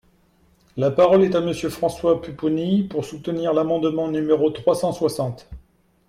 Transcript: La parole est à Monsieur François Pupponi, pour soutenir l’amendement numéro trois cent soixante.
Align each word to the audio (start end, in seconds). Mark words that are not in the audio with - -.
La 0.77 0.89
parole 0.89 1.21
est 1.25 1.35
à 1.35 1.41
Monsieur 1.41 1.69
François 1.69 2.23
Pupponi, 2.23 2.81
pour 2.81 3.05
soutenir 3.05 3.53
l’amendement 3.53 4.07
numéro 4.07 4.49
trois 4.49 4.73
cent 4.73 4.91
soixante. 4.93 5.47